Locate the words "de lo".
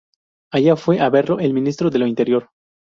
1.91-2.07